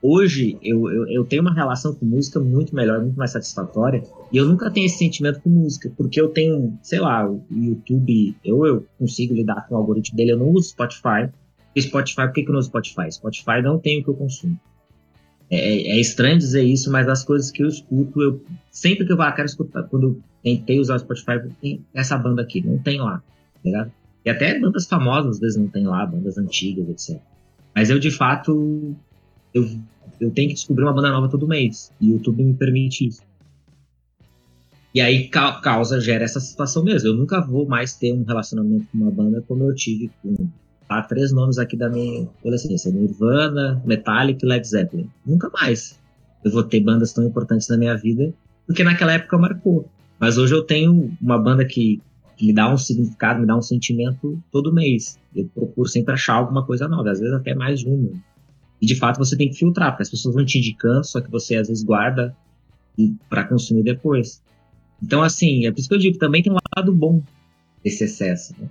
[0.03, 4.03] hoje eu, eu, eu tenho uma relação com música muito melhor, muito mais satisfatória.
[4.33, 8.37] E eu nunca tenho esse sentimento com música, porque eu tenho, sei lá, o YouTube,
[8.45, 11.31] eu, eu consigo lidar com o algoritmo dele, eu não uso Spotify.
[11.75, 13.11] E Spotify, por que, que eu não uso Spotify?
[13.11, 14.59] Spotify não tem o que eu consumo.
[15.55, 19.17] É, é estranho dizer isso, mas as coisas que eu escuto, eu sempre que eu
[19.19, 22.79] vou, ah, quero escutar, quando eu tentei usar o Spotify, tem essa banda aqui, não
[22.79, 23.93] tem lá, tá ligado?
[24.25, 27.21] E até bandas famosas às vezes não tem lá, bandas antigas, etc.
[27.75, 28.97] Mas eu, de fato,
[29.53, 29.69] eu,
[30.19, 31.93] eu tenho que descobrir uma banda nova todo mês.
[32.01, 33.21] E o YouTube me permite isso.
[34.95, 37.09] E aí ca- causa, gera essa situação mesmo.
[37.09, 40.35] Eu nunca vou mais ter um relacionamento com uma banda como eu tive com
[41.01, 45.09] tá, três nomes aqui da minha adolescência: Nirvana, Metallica e Led Zeppelin.
[45.25, 45.99] Nunca mais.
[46.45, 48.33] Eu vou ter bandas tão importantes na minha vida,
[48.67, 49.89] porque naquela época marcou.
[50.19, 52.01] Mas hoje eu tenho uma banda que,
[52.37, 55.19] que me dá um significado, me dá um sentimento todo mês.
[55.35, 58.11] Eu procuro sempre achar alguma coisa nova, às vezes até mais uma.
[58.81, 61.31] E de fato você tem que filtrar, porque as pessoas vão te indicando, só que
[61.31, 62.37] você às vezes guarda
[63.29, 64.43] para consumir depois.
[65.03, 67.23] Então, assim, é por isso que eu digo, também tem um lado bom
[67.83, 68.55] desse excesso.
[68.59, 68.69] né?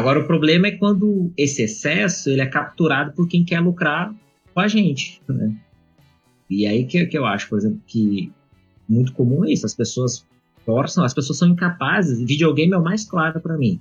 [0.00, 4.14] Agora, o problema é quando esse excesso ele é capturado por quem quer lucrar
[4.54, 5.20] com a gente.
[5.28, 5.54] Né?
[6.48, 8.32] E aí que, que eu acho, por exemplo, que
[8.88, 9.66] muito comum é isso.
[9.66, 10.24] As pessoas
[10.64, 13.78] forçam, as pessoas são incapazes, videogame é o mais claro para mim,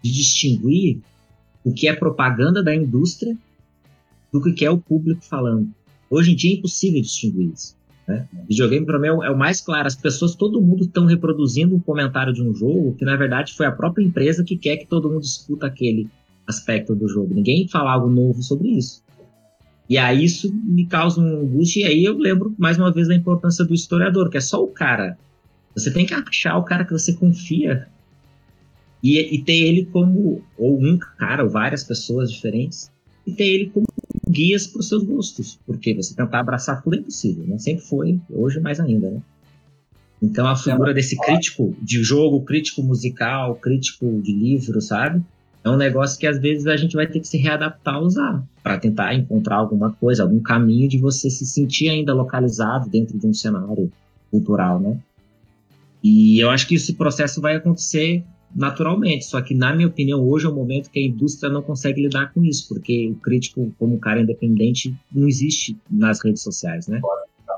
[0.00, 1.00] de distinguir
[1.64, 3.36] o que é propaganda da indústria
[4.32, 5.68] do que é o público falando.
[6.08, 7.76] Hoje em dia é impossível distinguir isso.
[8.06, 8.28] Né?
[8.48, 9.86] Videogame para mim é o, é o mais claro.
[9.86, 13.66] As pessoas, todo mundo estão reproduzindo um comentário de um jogo que na verdade foi
[13.66, 16.08] a própria empresa que quer que todo mundo escuta aquele
[16.46, 17.34] aspecto do jogo.
[17.34, 19.02] Ninguém fala algo novo sobre isso.
[19.88, 21.80] E aí isso me causa um angústia.
[21.80, 24.68] E aí eu lembro mais uma vez da importância do historiador, que é só o
[24.68, 25.18] cara.
[25.74, 27.86] Você tem que achar o cara que você confia
[29.02, 32.90] e, e ter ele como ou um cara ou várias pessoas diferentes
[33.26, 33.86] e ter ele como
[34.36, 37.58] guias para os seus gostos, porque você tentar abraçar tudo é impossível, né?
[37.58, 39.22] Sempre foi, hoje mais ainda, né?
[40.22, 45.22] Então a figura desse crítico de jogo, crítico musical, crítico de livro, sabe?
[45.64, 48.44] É um negócio que às vezes a gente vai ter que se readaptar a usar
[48.62, 53.26] para tentar encontrar alguma coisa, algum caminho de você se sentir ainda localizado dentro de
[53.26, 53.90] um cenário
[54.30, 54.98] cultural, né?
[56.02, 58.22] E eu acho que esse processo vai acontecer
[58.56, 62.02] naturalmente, só que na minha opinião hoje é o momento que a indústria não consegue
[62.02, 67.00] lidar com isso, porque o crítico como cara independente não existe nas redes sociais, né?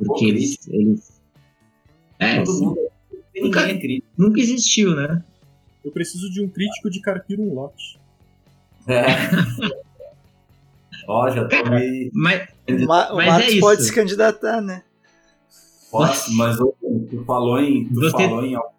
[0.05, 1.21] Porque eles, eles
[2.19, 2.65] é, Todo sim.
[2.67, 2.79] mundo.
[3.41, 4.09] Nunca- é crítico.
[4.19, 5.23] nunca existiu, né?
[5.85, 7.99] Eu preciso de um crítico de carpir um lote.
[8.89, 9.05] É.
[11.07, 12.11] Ó, já tô meio.
[12.13, 13.61] Mas O, Ma- o Mas Marcos é isso.
[13.61, 14.83] pode se candidatar, né?
[15.91, 17.89] Posso, mas tu falou em.
[17.89, 18.55] Tu Você- falou em.
[18.55, 18.75] al-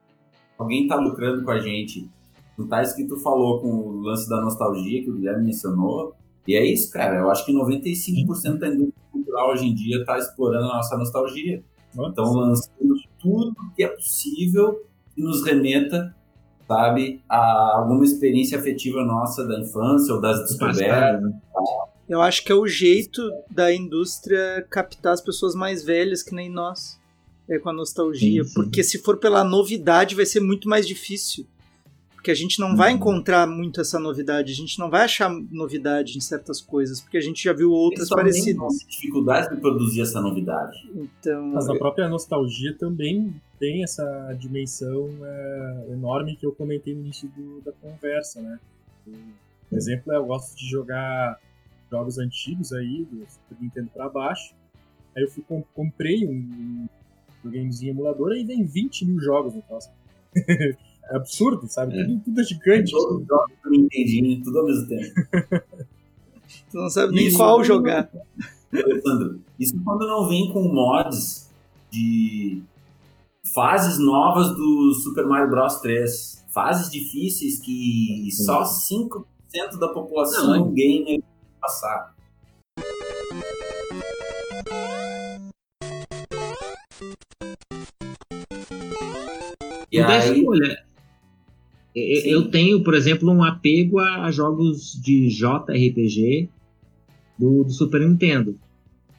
[0.60, 2.10] Alguém tá lucrando com a gente.
[2.58, 6.14] Não tá isso que tu falou com o lance da nostalgia que o Guilherme mencionou.
[6.46, 7.20] E é isso, cara.
[7.20, 11.64] Eu acho que 95% da indústria cultural hoje em dia tá explorando a nossa nostalgia.
[11.90, 14.84] Estão lançando tudo que é possível
[15.16, 16.14] que nos remeta,
[16.68, 21.22] sabe, a alguma experiência afetiva nossa da infância ou das descobertas.
[21.22, 21.40] né?
[22.10, 26.50] Eu acho que é o jeito da indústria captar as pessoas mais velhas, que nem
[26.50, 26.99] nós.
[27.50, 28.44] É com a nostalgia.
[28.44, 28.54] Sim, sim.
[28.54, 31.46] Porque se for pela novidade, vai ser muito mais difícil.
[32.14, 32.98] Porque a gente não vai Uhum.
[32.98, 34.52] encontrar muito essa novidade.
[34.52, 38.10] A gente não vai achar novidade em certas coisas, porque a gente já viu outras
[38.10, 38.80] parecidas.
[38.88, 40.78] dificuldades de produzir essa novidade.
[40.94, 47.02] Então, Mas a própria nostalgia também tem essa dimensão é, enorme que eu comentei no
[47.02, 48.60] início do- da conversa, né?
[49.70, 51.40] Por exemplo, eu gosto de jogar
[51.90, 54.54] jogos antigos aí, do Super Nintendo pra baixo.
[55.16, 56.86] Aí eu fui, com- comprei um,
[57.44, 59.90] um gamezinho emulador e vem 20 mil jogos no troço.
[61.12, 62.00] É absurdo, sabe?
[62.00, 62.06] É.
[62.06, 62.92] Tudo, tudo é gigante.
[62.92, 65.14] Todos os jogos do Nintendinho, tudo ao mesmo tempo.
[66.70, 67.38] tu não sabe nem Isso.
[67.38, 68.08] qual jogar.
[68.72, 71.50] Alessandro, isso quando não vem com mods
[71.92, 72.62] de
[73.54, 76.46] fases novas do Super Mario Bros 3.
[76.54, 79.24] Fases difíceis que só 5%
[79.80, 81.22] da população Não, gamer
[81.60, 82.16] passar.
[89.92, 90.84] E aí, escolha.
[91.96, 92.30] Eu, Sim.
[92.30, 96.48] eu tenho, por exemplo, um apego a, jogos de JRPG
[97.38, 98.58] do, do Super Nintendo.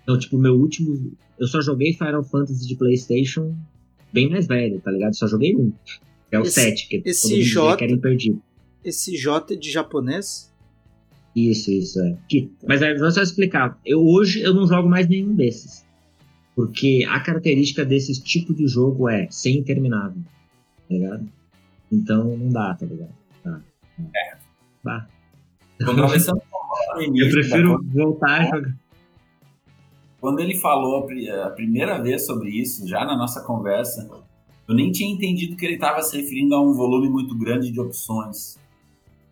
[0.02, 1.12] Então, tipo, meu último.
[1.38, 3.54] Eu só joguei Final Fantasy de PlayStation
[4.12, 5.14] bem mais velho, tá ligado?
[5.16, 5.72] Só joguei um.
[6.30, 8.40] É o Esse- 7, que esse J- que era imperdível.
[8.84, 10.52] Esse J é de japonês?
[11.34, 12.16] Isso, isso, é.
[12.28, 13.78] Que, mas aí, vou só explicar.
[13.84, 15.84] Eu, hoje eu não jogo mais nenhum desses.
[16.54, 20.22] Porque a característica desse tipo de jogo é ser interminável.
[20.90, 21.28] Tá ligado?
[21.92, 23.12] Então não dá, tá ligado?
[23.44, 23.60] Tá.
[24.16, 24.36] É.
[24.82, 25.06] Dá.
[25.84, 25.98] quando
[27.04, 28.76] início Eu da prefiro voltar a jogar.
[30.20, 34.10] Quando ele falou a pri- a primeira vez sobre isso, já na nossa conversa,
[34.68, 37.80] eu nem tinha entendido que ele estava se referindo a um volume muito grande de
[37.80, 38.58] opções.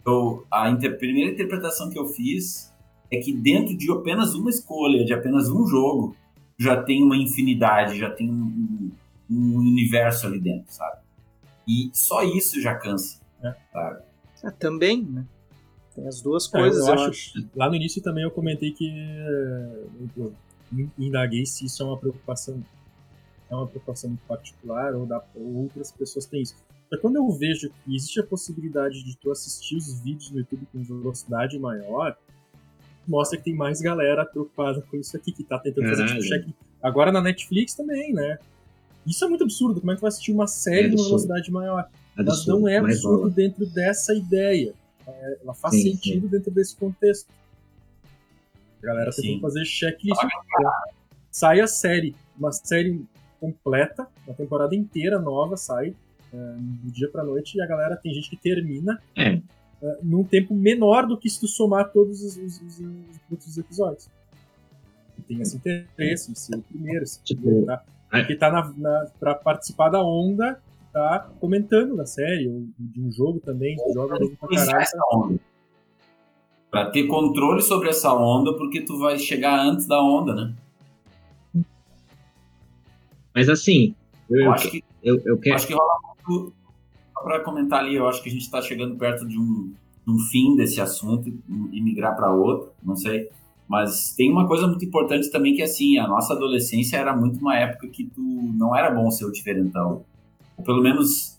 [0.06, 2.72] Eu, a inter- primeira interpretação que eu fiz
[3.10, 6.14] é que dentro de apenas uma escolha, de apenas um jogo,
[6.56, 8.90] já tem uma infinidade, já tem um-
[9.28, 10.98] um universo ali dentro, sabe?
[11.68, 13.20] E só isso já cansa.
[13.42, 13.54] É.
[13.72, 14.02] sabe?
[14.42, 15.24] Ah, também, né?
[15.94, 17.48] Tem as duas É, eu coisas, eu, acho- acho.
[17.54, 19.84] Lá no início também eu comentei que eh,
[20.16, 20.32] eu
[20.98, 22.62] indaguei se isso é uma preocupação
[23.50, 26.54] é uma preocupação muito particular ou, da, ou outras pessoas têm isso.
[26.90, 30.66] Mas quando eu vejo que existe a possibilidade de tu assistir os vídeos no YouTube
[30.72, 32.16] com velocidade maior,
[33.06, 36.46] mostra que tem mais galera preocupada com isso aqui, que tá tentando fazer tipo check.
[36.82, 38.38] Agora na Netflix também, né?
[39.08, 39.80] Isso é muito absurdo.
[39.80, 41.88] Como é que vai assistir uma série É numa velocidade maior?
[42.16, 44.74] Mas Absurdo, não é absurdo dentro dessa ideia.
[45.06, 47.28] É, Ela faz Sim, sentido dentro desse contexto.
[48.82, 49.22] A galera Sim.
[49.22, 50.20] tentando fazer checklist.
[51.30, 53.04] Sai a série, uma série
[53.40, 55.94] completa, uma temporada inteira nova sai
[56.32, 59.40] é, do dia pra noite e a galera tem gente que termina É,
[59.82, 63.56] é, num tempo menor do que se tu somar todos os, os- os- os outros
[63.58, 64.08] episódios.
[65.18, 67.82] E tem esse interesse ser o primeiro, esse Tipo, tá,
[68.26, 70.60] que tá na, na, pra participar da onda,
[70.92, 74.78] tá comentando da série, ou de um jogo também, tu joga jogo pra caralho.
[74.82, 75.40] essa onda.
[76.70, 80.54] Pra ter controle sobre essa onda, porque tu vai chegar antes da onda, né?
[83.34, 83.94] mas assim,
[84.28, 85.56] eu, Eu acho que eu, eu Eu quero.
[85.56, 85.94] acho que rola
[86.28, 86.52] muito.
[87.14, 89.72] Só pra comentar ali, eu acho que a gente está chegando perto de um,
[90.06, 93.28] de um fim desse assunto e migrar para outro, não sei.
[93.68, 97.54] Mas tem uma coisa muito importante também que assim, a nossa adolescência era muito uma
[97.54, 100.04] época que tu não era bom ser o diferentão.
[100.56, 101.38] Ou pelo menos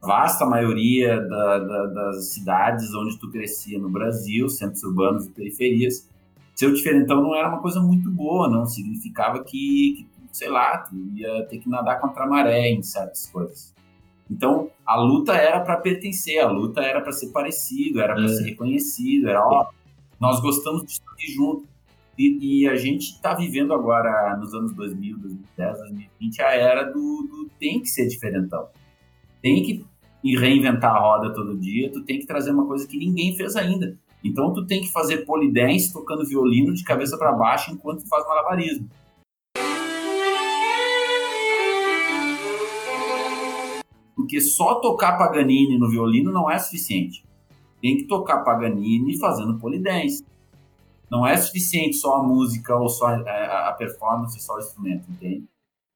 [0.00, 6.08] vasta maioria da- da- das cidades onde tu crescia no Brasil, centros urbanos e periferias,
[6.54, 8.64] ser diferentão não era uma coisa muito boa, não.
[8.66, 13.26] Significava que, que sei lá, tu ia ter que nadar contra a maré em certas
[13.26, 13.72] coisas.
[14.30, 18.28] Então, a luta era para pertencer, a luta era para ser parecido, era para É.
[18.28, 19.66] ser reconhecido, era, ó,
[20.22, 21.66] nós gostamos disso aqui junto.
[22.16, 26.92] E, e a gente está vivendo agora, nos anos 2000, 2010, 2020, a era do,
[26.92, 28.68] do tem que ser diferentão.
[29.42, 29.84] Tem que
[30.38, 33.98] reinventar a roda todo dia, tu tem que trazer uma coisa que ninguém fez ainda.
[34.22, 38.24] Então tu tem que fazer polidense tocando violino de cabeça para baixo enquanto tu faz
[38.24, 38.88] malabarismo.
[44.14, 47.24] Porque só tocar Paganini no violino não é suficiente.
[47.82, 50.24] Tem que tocar Paganini fazendo polidense.
[51.10, 55.44] Não é suficiente só a música ou só a, a performance, só o instrumento, entende?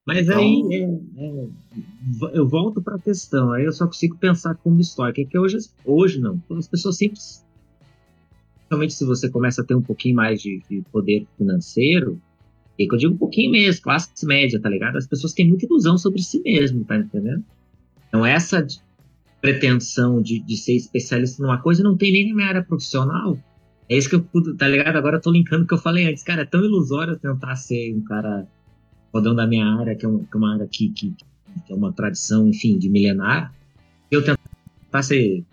[0.05, 0.83] Mas Então- aí é,
[1.23, 5.57] é, eu volto para a questão, aí eu só consigo pensar como histórica, que hoje,
[5.83, 6.41] hoje não.
[6.51, 7.17] As pessoas sempre.
[8.57, 12.21] Principalmente se você começa a ter um pouquinho mais de, de poder financeiro,
[12.77, 14.97] e que eu digo um pouquinho mesmo, classe média, tá ligado?
[14.97, 17.43] As pessoas têm muita ilusão sobre si mesmo, tá entendendo?
[18.07, 18.65] Então essa
[19.41, 23.37] pretensão de, de ser especialista numa coisa não tem nem na minha área profissional.
[23.89, 24.97] É isso que eu tá ligado?
[24.97, 26.23] Agora eu tô linkando o que eu falei antes.
[26.23, 28.47] Cara, é tão ilusório eu tentar ser um cara
[29.13, 31.15] rodão da minha área, que é uma, que é uma área que, que,
[31.65, 33.53] que é uma tradição, enfim, de milenar,
[34.11, 35.43] eu tentar ser,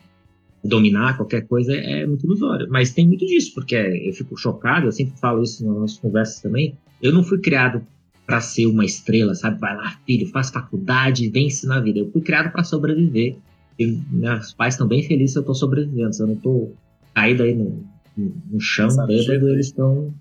[0.63, 2.67] dominar qualquer coisa é, é muito ilusório.
[2.71, 6.41] Mas tem muito disso, porque eu fico chocado, eu sempre falo isso nas nossas conversas
[6.41, 6.77] também.
[7.03, 7.87] Eu não fui criado
[8.27, 9.61] para ser uma estrela, sabe?
[9.61, 11.99] Vai lá, filho, faz faculdade, vence na vida.
[11.99, 13.37] Eu fui criado para sobreviver.
[13.79, 16.73] E meus pais estão bem felizes se eu tô sobrevivendo, se eu não tô
[17.15, 17.85] caído aí no,
[18.17, 20.15] no, no chão, bêbado, eles estão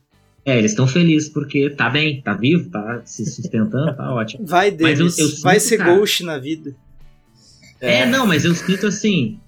[0.46, 4.46] é, eles estão felizes porque tá bem, tá vivo, tá se sustentando, tá ótimo.
[4.46, 5.96] Vai, Mas eu- eu sinto, vai ser cara.
[5.96, 6.76] ghost na vida.
[7.80, 9.39] É, não, mas eu sinto assim,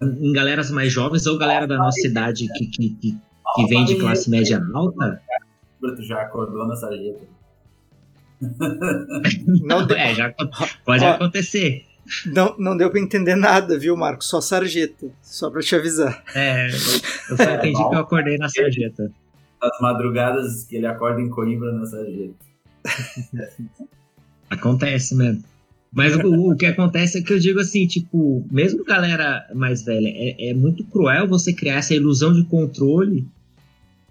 [0.00, 3.18] em galeras mais jovens ou galera da nossa idade que, que, que,
[3.56, 5.20] que vem de classe média alta,
[5.80, 7.26] Tu já acordou na sarjeta.
[9.64, 10.32] Não, é, já
[10.84, 11.10] pode Ó.
[11.10, 11.84] acontecer.
[12.26, 14.24] Não, não deu pra entender nada, viu, Marco?
[14.24, 15.06] Só sarjeta.
[15.22, 16.22] Só pra te avisar.
[16.34, 19.10] É, eu só entendi que eu acordei na sarjeta.
[19.60, 22.34] As madrugadas que ele acorda em Coimbra na sarjeta.
[24.50, 25.44] Acontece mesmo.
[25.92, 30.08] Mas o, o que acontece é que eu digo assim, tipo, mesmo galera mais velha,
[30.08, 33.26] é, é muito cruel você criar essa ilusão de controle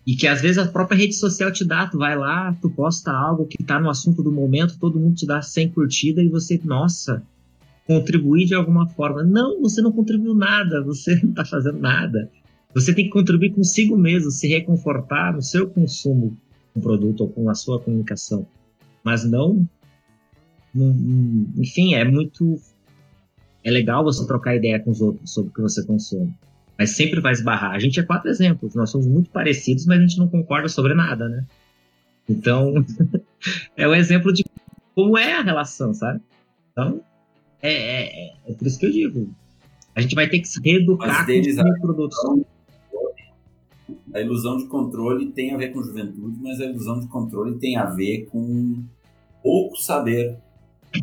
[0.05, 3.11] e que às vezes a própria rede social te dá, tu vai lá, tu posta
[3.11, 6.59] algo que tá no assunto do momento, todo mundo te dá 100 curtidas e você,
[6.63, 7.23] nossa,
[7.99, 9.23] contribuir de alguma forma.
[9.23, 12.30] Não, você não contribuiu nada, você não tá fazendo nada.
[12.73, 16.38] Você tem que contribuir consigo mesmo, se reconfortar no seu consumo
[16.73, 18.47] com o produto ou com a sua comunicação.
[19.04, 19.67] Mas não
[20.73, 22.60] enfim, é muito.
[23.63, 26.34] É legal você trocar ideia com os outros sobre o que você consome.
[26.77, 27.71] Mas sempre vai esbarrar.
[27.71, 28.73] A gente é quatro exemplos.
[28.73, 31.45] Nós somos muito parecidos, mas a gente não concorda sobre nada, né?
[32.27, 32.73] Então,
[33.77, 34.43] é o exemplo de
[34.95, 36.21] como é a relação, sabe?
[36.71, 37.01] Então,
[37.62, 39.30] é, é, é- é por isso que eu digo.
[39.95, 42.17] A gente vai ter que se reeducar com os produtos.
[44.13, 47.78] A ilusão de controle tem a ver com juventude, mas a ilusão de controle tem
[47.78, 48.84] a ver com
[49.41, 50.38] pouco saber.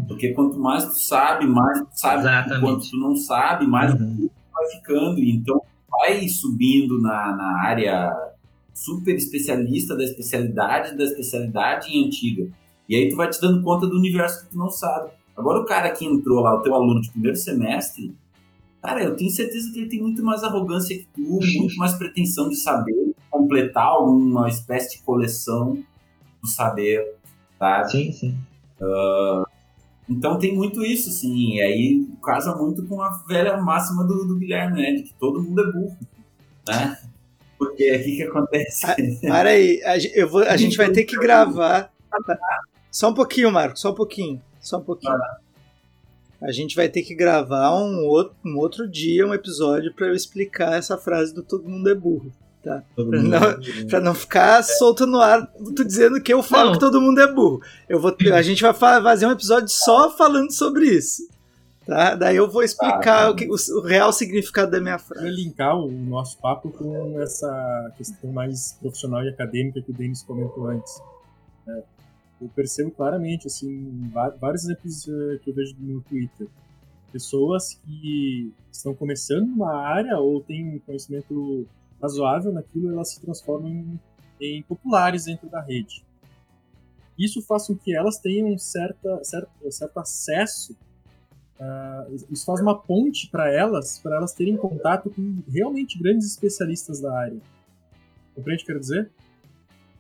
[0.07, 2.21] Porque quanto mais tu sabe, mais tu sabe.
[2.21, 2.61] Exatamente.
[2.61, 4.29] Quanto tu não sabe, mais Uhum.
[4.53, 5.19] vai ficando.
[5.23, 8.15] Então, vai subindo na, na área
[8.75, 12.49] super especialista da especialidade da especialidade em antiga.
[12.89, 15.11] E aí tu vai te dando conta do universo que tu não sabe.
[15.39, 18.13] Agora o cara que entrou lá, o teu aluno de primeiro semestre,
[18.83, 22.49] cara, eu tenho certeza que ele tem muito mais arrogância que tu, muito mais pretensão
[22.49, 25.79] de saber, completar alguma espécie de coleção
[26.43, 27.15] do saber,
[27.59, 27.91] sabe?
[27.91, 28.39] Sim, sim.
[30.09, 31.55] Então tem muito isso, sim.
[31.57, 34.93] E aí casa muito com a velha máxima do, do Guilherme, né?
[34.93, 35.97] De que todo mundo é burro,
[36.69, 36.99] né?
[37.59, 38.87] Porque o que que acontece?
[39.27, 41.93] Para aí, a, eu vou- a gente vai ter que gravar.
[42.91, 44.41] Só um pouquinho, Marco, só um pouquinho.
[44.69, 45.15] Só um pouquinho.
[46.41, 50.15] A gente vai ter que gravar um outro, um outro dia, um episódio, para eu
[50.15, 52.33] explicar essa frase do todo mundo é burro.
[52.95, 53.41] Todo Pra mundo- não,
[53.89, 56.73] pra não ficar solto no ar, tu dizendo que eu falo Não.
[56.75, 57.61] que todo mundo é burro.
[57.89, 61.27] Eu vou, a gente vai fa- fazer um episódio só falando sobre isso.
[61.87, 62.15] Tá?
[62.15, 65.23] Daí eu vou explicar o, que- o- o real significado da minha frase.
[65.25, 70.23] Para linkar o nosso papo com essa questão mais profissional e acadêmica que o Denis
[70.23, 70.93] comentou antes.
[71.67, 71.83] né?
[72.41, 74.11] Eu percebo claramente, assim,
[74.41, 76.47] vários exemplos eh, que eu vejo no Twitter.
[77.11, 81.67] Pessoas que estão começando uma área ou têm um conhecimento
[82.01, 83.99] razoável naquilo, elas se transformam
[84.41, 86.05] em, populares dentro da rede.
[87.19, 90.77] Isso faz com que elas tenham certa, certo, certo acesso
[91.61, 97.01] ah, isso faz uma ponte para elas, para elas terem contato com realmente grandes especialistas
[97.01, 97.41] da área.
[98.35, 99.11] Compreende o que eu quero dizer?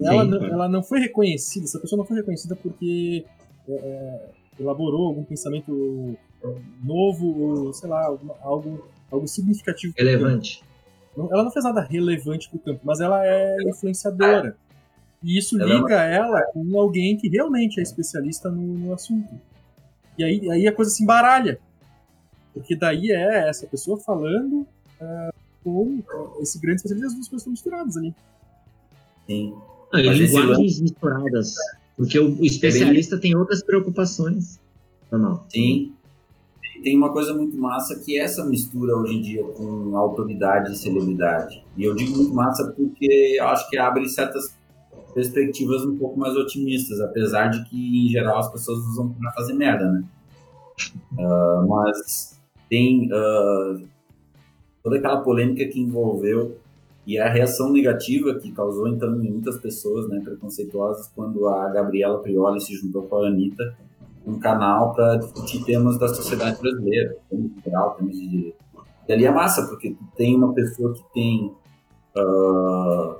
[0.00, 3.24] Ela, Sim, não, ela não foi reconhecida, essa pessoa não foi reconhecida porque
[3.68, 4.30] é, é,
[4.60, 7.26] elaborou algum pensamento é, novo,
[7.66, 9.92] ou, sei lá, alguma- algo, algo significativo.
[9.96, 10.62] Relevante.
[11.16, 14.56] Não- Ela não fez nada relevante pro campo, mas ela é influenciadora.
[15.22, 18.92] E isso Ela é uma- liga ela com alguém que realmente é especialista no, no
[18.94, 19.34] assunto.
[20.16, 21.58] E aí, aí a coisa se embaralha.
[22.54, 24.64] Porque daí é essa pessoa falando
[25.00, 25.30] é,
[25.64, 25.98] com
[26.38, 28.14] é, esse grande especialista, as duas coisas estão misturadas ali.
[29.26, 29.54] Sim.
[29.92, 31.54] Não, e linguagens misturadas.
[31.96, 34.60] Porque o, especialista tem outras preocupações.
[35.10, 35.46] Normal.
[35.48, 35.92] Sim.
[36.82, 40.76] Tem uma coisa muito massa que é essa mistura hoje em dia com autoridade e
[40.76, 41.64] celebridade.
[41.76, 44.56] E eu digo muito massa porque eu acho que abre certas
[45.12, 49.54] perspectivas um pouco mais otimistas, apesar de que, em geral, as pessoas usam pra fazer
[49.54, 50.04] merda, né?
[51.18, 52.38] Ah, mas
[52.70, 53.80] tem ah,
[54.84, 56.58] toda aquela polêmica que envolveu
[57.08, 62.18] e a reação negativa que causou, então, em muitas pessoas né, preconceituosas quando a Gabriela
[62.18, 63.74] Prioli se juntou com a Anitta
[64.26, 68.58] um canal para discutir temas da sociedade brasileira, temas geral, temas de direito.
[69.08, 71.50] E ali é massa, porque tem uma pessoa que tem
[72.14, 73.16] ah,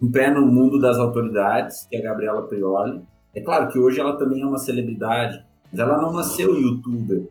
[0.00, 3.02] um pé no mundo das autoridades, que é a Gabriela Prioli.
[3.34, 7.26] É claro que hoje ela também é uma celebridade, mas ela não nasceu youtuber.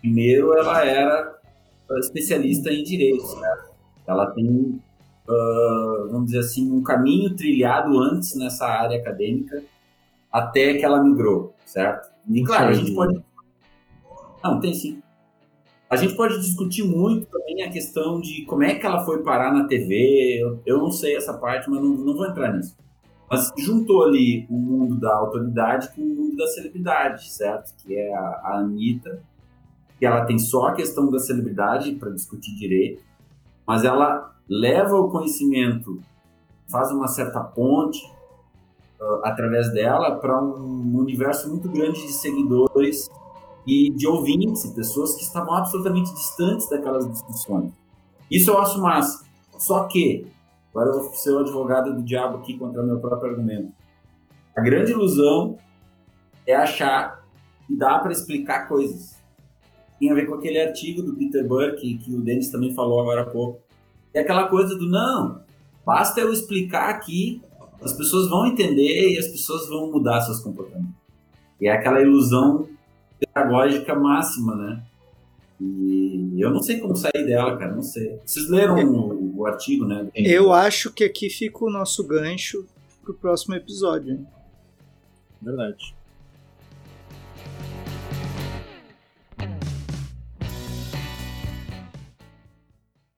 [0.00, 1.40] Primeiro, ela era
[1.90, 3.68] ah, especialista em direito, certo?
[4.06, 4.80] Ela tem,
[5.28, 9.62] ah, vamos dizer assim, um caminho trilhado antes nessa área acadêmica
[10.32, 12.10] até que ela migrou, certo?
[12.28, 13.22] E claro, a gente pode.
[14.42, 15.02] Não, tem sim.
[15.90, 19.52] A gente pode discutir muito também a questão de como é que ela foi parar
[19.52, 20.38] na TV.
[20.38, 22.76] Eu, eu não sei essa parte, mas não, não vou entrar nisso.
[23.30, 27.74] Mas juntou ali o mundo da autoridade com o mundo da celebridade, certo?
[27.82, 29.22] Que é a, a Anitta,
[29.98, 33.02] que ela tem só a questão da celebridade para discutir direito,
[33.68, 36.00] mas ela leva o conhecimento,
[36.70, 38.02] faz uma certa ponte
[38.98, 43.10] uh, através dela para um universo muito grande de seguidores
[43.66, 47.70] e de ouvintes, pessoas que estavam absolutamente distantes daquelas discussões.
[48.30, 49.26] Isso eu acho massa.
[49.58, 50.26] Só que,
[50.70, 53.70] agora eu vou ser o advogado do diabo aqui contra meu próprio argumento.
[54.56, 55.58] A grande ilusão
[56.46, 57.22] é achar
[57.66, 59.17] que dá para explicar coisas.
[59.98, 63.22] Tem a ver com aquele artigo do Peter Burke, que o Denis também falou agora
[63.22, 63.60] há pouco.
[64.14, 65.40] É aquela coisa do não,
[65.84, 67.42] basta eu explicar aqui,
[67.82, 70.94] as pessoas vão entender e as pessoas vão mudar seus comportamentos.
[71.60, 72.68] E é aquela ilusão
[73.18, 74.82] pedagógica máxima, né?
[75.60, 78.18] E eu não sei como sair dela, cara, não sei.
[78.24, 80.08] Vocês leram o, o artigo, né?
[80.14, 82.64] Eu acho que aqui fica o nosso gancho
[83.02, 84.12] pro próximo episódio.
[84.12, 84.26] hein?
[85.42, 85.94] Verdade.